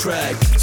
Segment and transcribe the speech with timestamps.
[0.00, 0.59] track.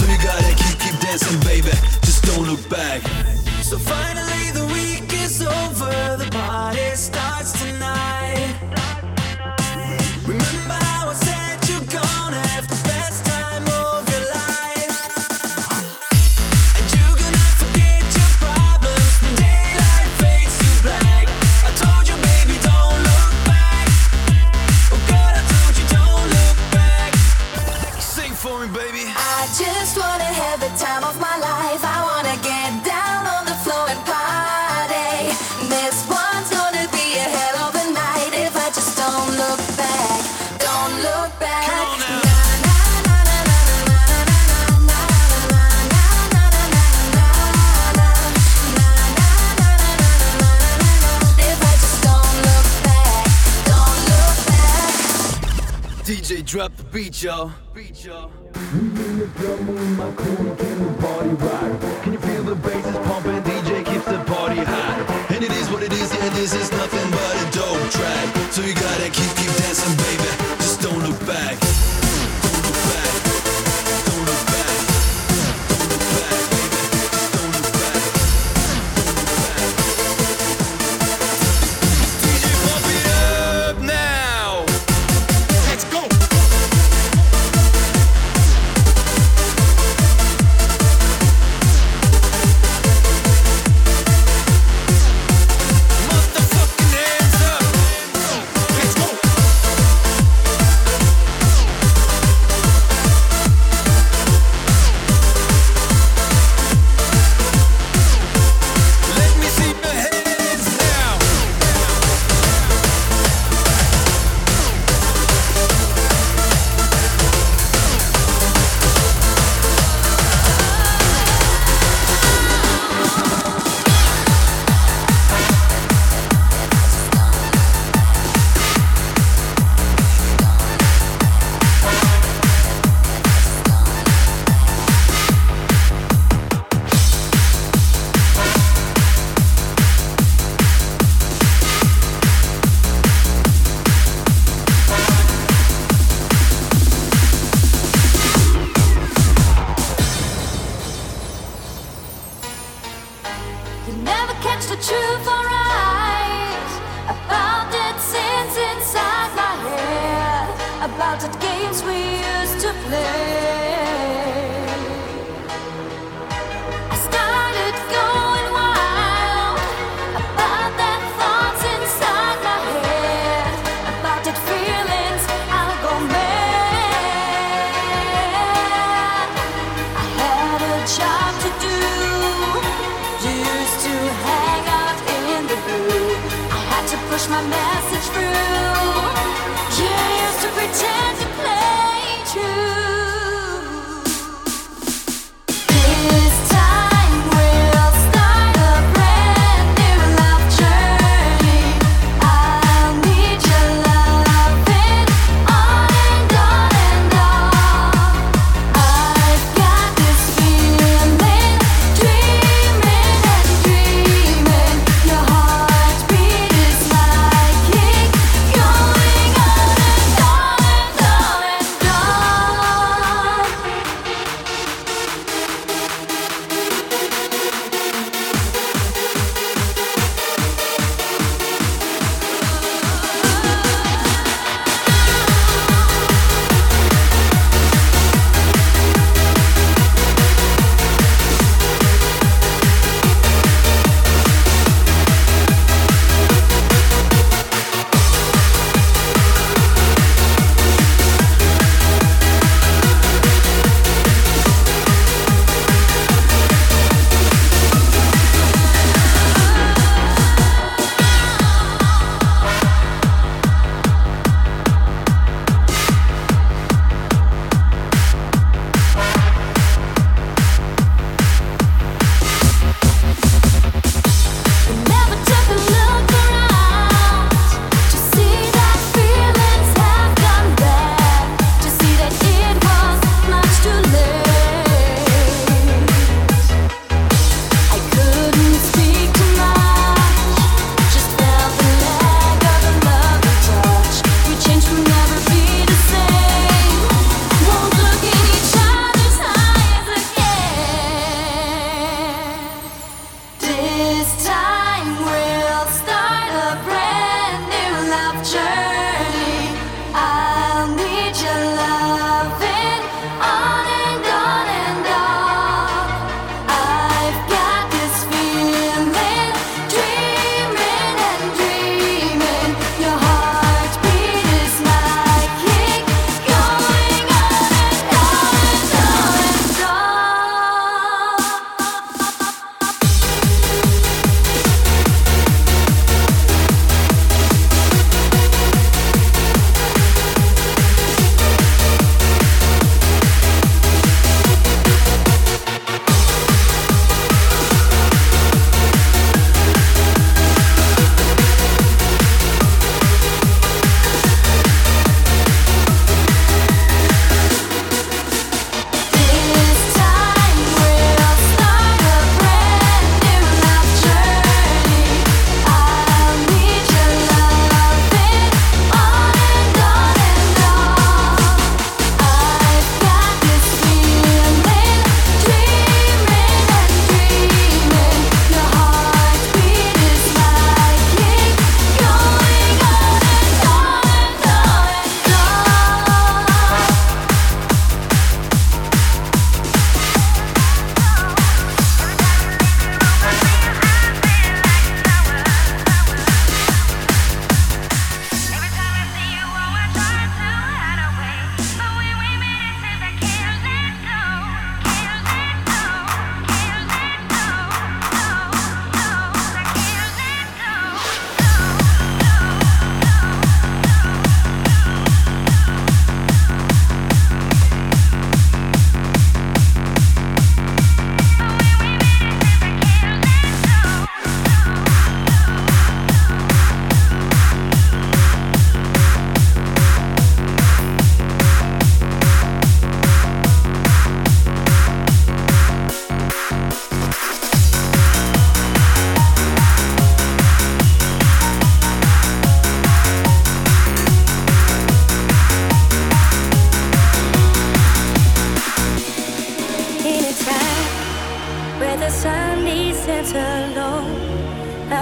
[57.17, 57.51] beat yo.
[57.73, 58.46] Beat yo.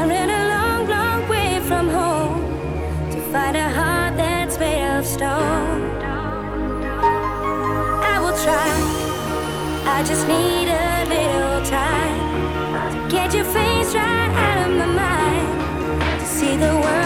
[0.07, 2.41] ran a long, long way from home
[3.11, 5.81] to find a heart that's made of stone.
[8.13, 8.67] I will try,
[9.95, 16.19] I just need a little time to get your face right out of my mind,
[16.19, 17.04] to see the world.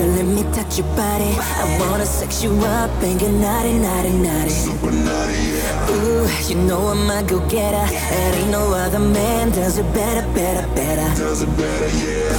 [0.00, 1.36] Girl, let me touch your body.
[1.36, 4.48] I wanna sex you up and naughty, naughty, naughty.
[4.48, 5.90] Super naughty, yeah.
[5.90, 7.86] Ooh, you know I'm a go-getter.
[7.92, 8.14] Yeah.
[8.14, 11.08] And ain't no other man does it better, better, better.
[11.20, 12.32] Does it better, yeah.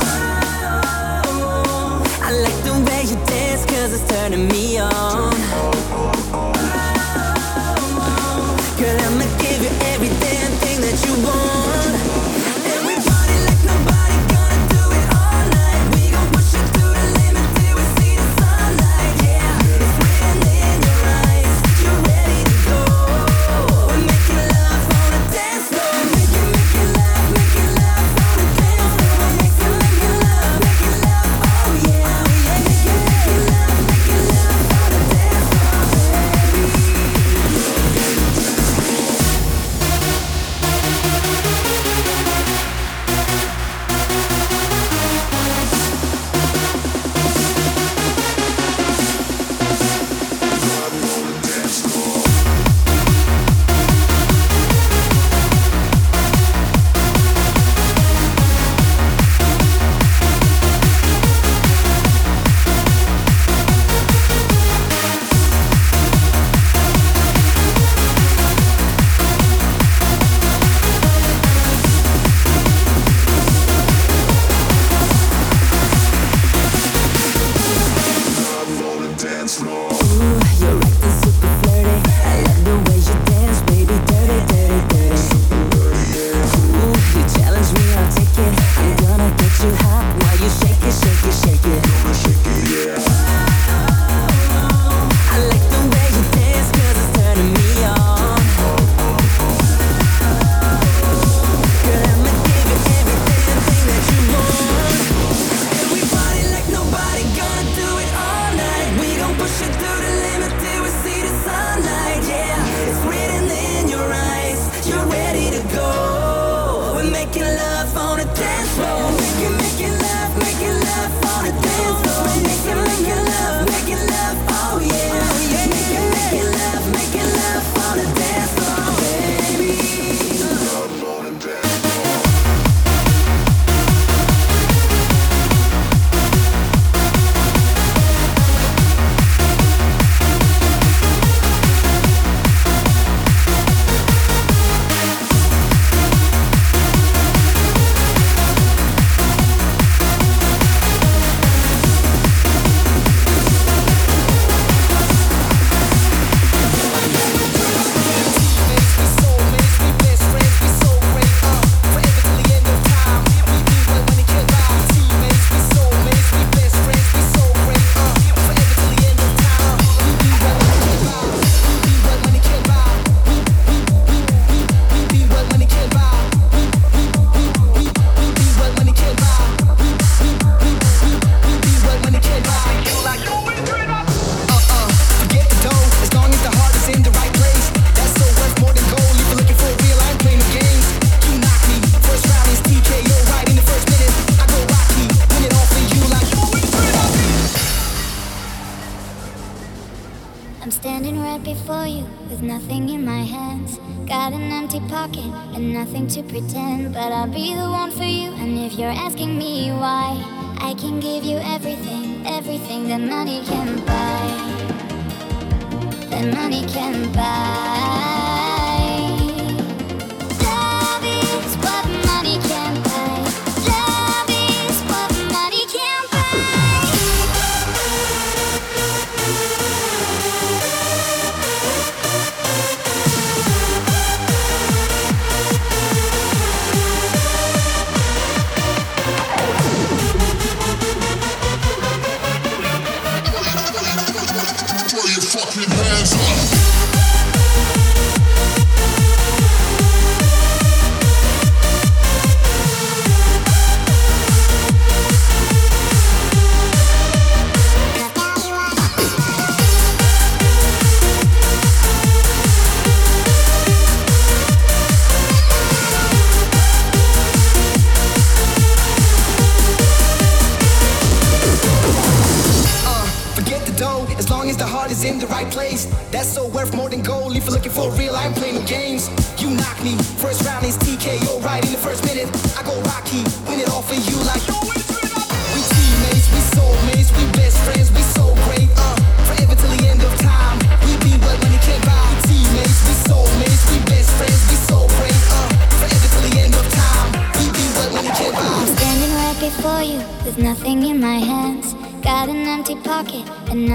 [1.28, 2.02] Oh.
[2.24, 5.30] I like the way you dance, cause it's turning me on.
[8.80, 11.61] Girl, I'ma give you every damn thing that you want.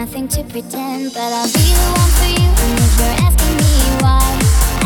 [0.07, 2.47] nothing to pretend, but I'll be the one for you.
[2.47, 4.23] And if you're asking me why,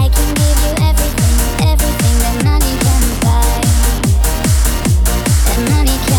[0.00, 1.36] I can give you everything,
[1.68, 3.60] everything that money can buy.
[5.44, 6.09] That money can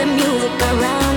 [0.00, 1.09] the music around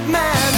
[0.00, 0.57] madman.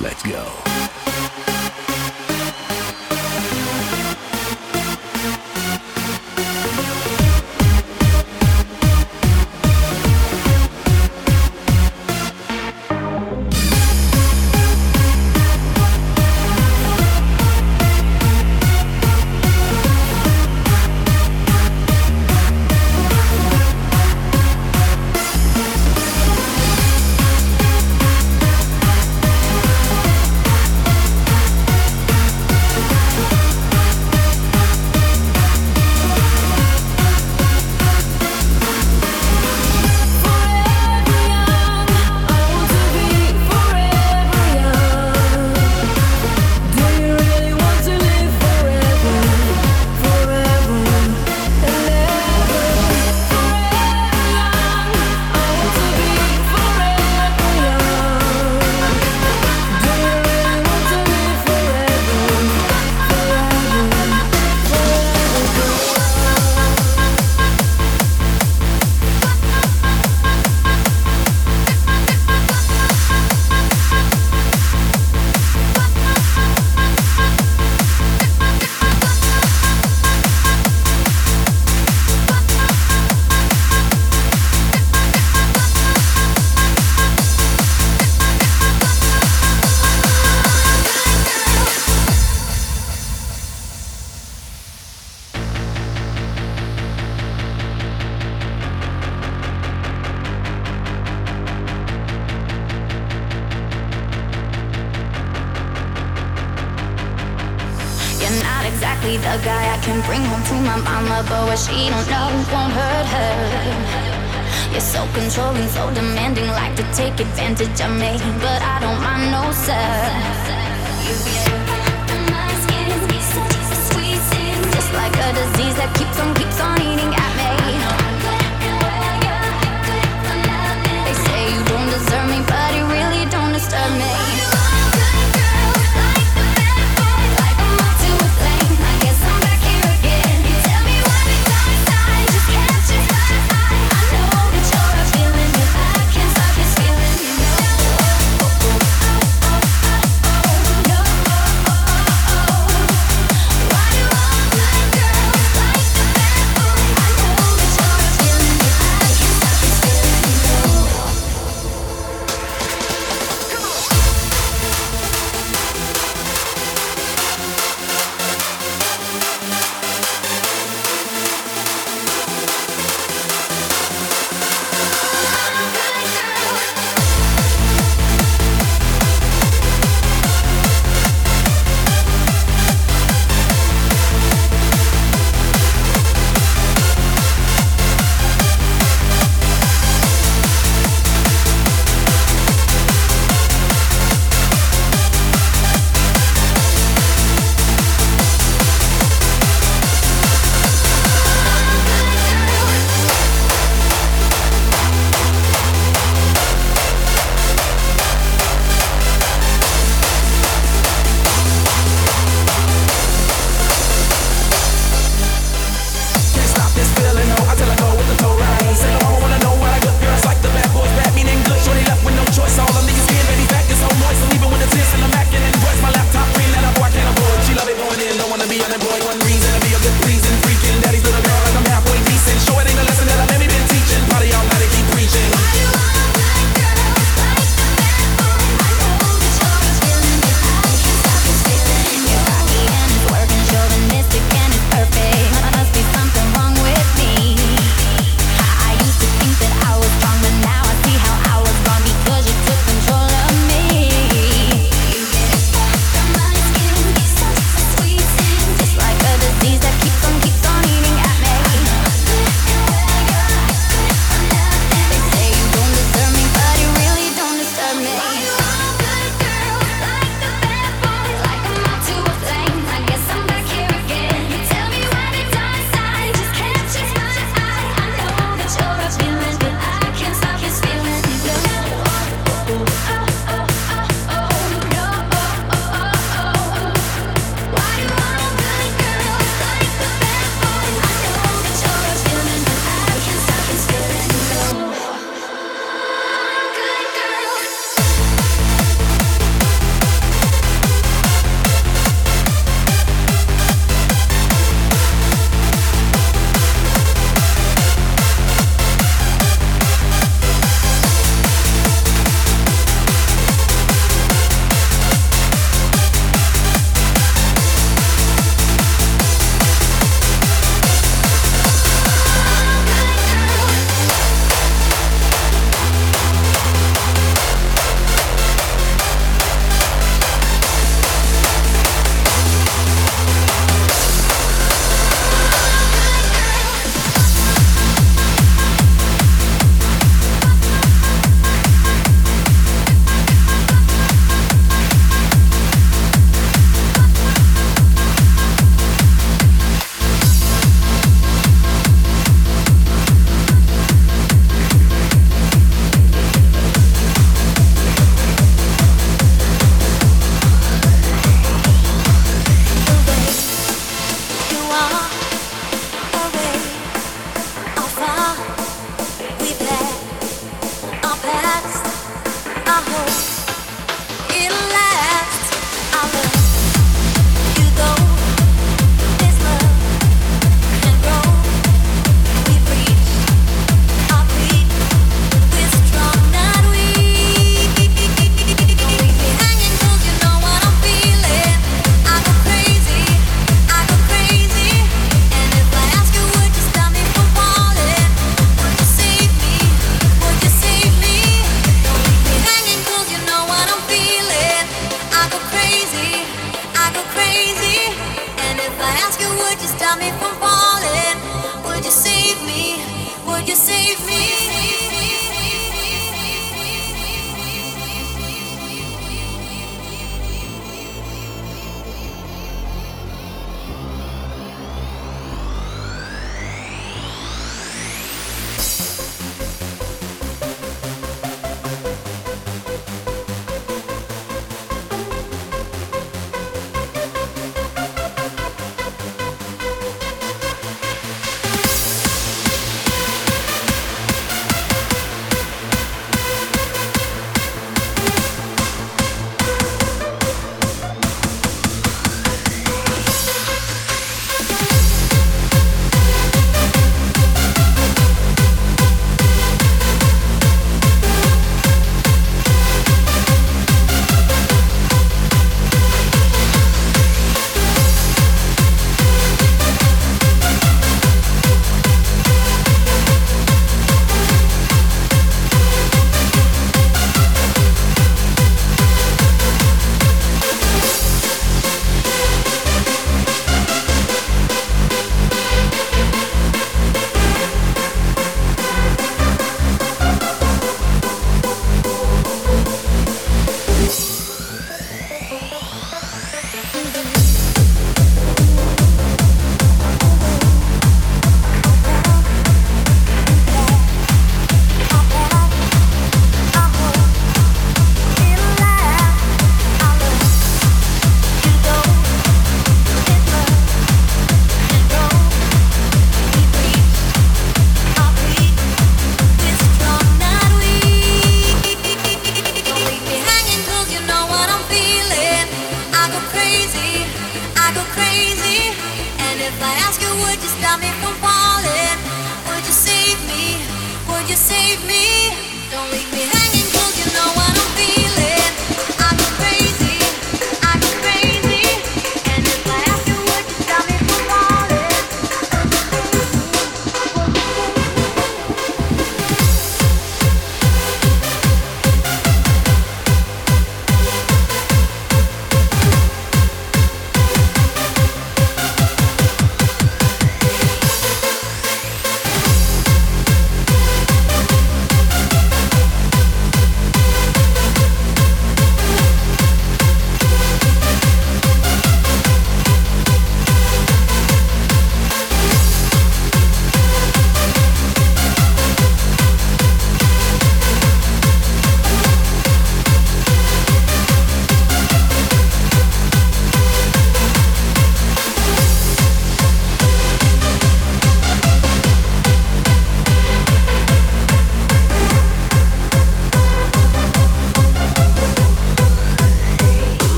[0.00, 1.67] Let's go.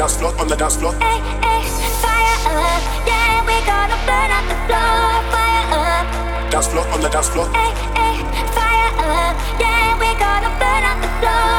[0.00, 0.94] dance floor, on the dance floor.
[0.94, 1.62] Hey, hey,
[2.00, 5.20] fire up, yeah, we gonna burn up the floor.
[5.28, 7.46] Fire up, dance floor, on the dance floor.
[7.52, 7.68] Hey,
[8.00, 8.16] hey,
[8.56, 11.49] fire up, yeah, we gonna burn up the floor.